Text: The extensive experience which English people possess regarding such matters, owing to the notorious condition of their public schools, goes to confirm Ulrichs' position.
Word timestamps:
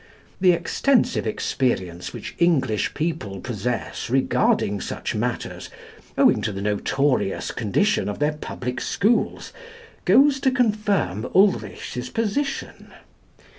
The 0.39 0.51
extensive 0.53 1.27
experience 1.27 2.11
which 2.11 2.33
English 2.39 2.95
people 2.95 3.39
possess 3.39 4.09
regarding 4.09 4.81
such 4.81 5.13
matters, 5.13 5.69
owing 6.17 6.41
to 6.41 6.51
the 6.51 6.59
notorious 6.63 7.51
condition 7.51 8.09
of 8.09 8.17
their 8.17 8.33
public 8.33 8.81
schools, 8.81 9.53
goes 10.05 10.39
to 10.39 10.49
confirm 10.49 11.27
Ulrichs' 11.35 12.09
position. 12.11 12.87